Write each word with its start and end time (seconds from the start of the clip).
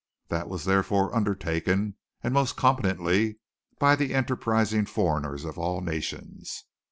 That 0.29 0.49
was 0.49 0.65
therefore 0.65 1.15
undertaken 1.15 1.93
and 2.23 2.33
most 2.33 2.55
competently 2.57 3.37
by 3.77 3.95
the 3.95 4.15
enterprising 4.15 4.87
foreigners 4.87 5.45
of 5.45 5.59
all 5.59 5.79
nations. 5.81 6.63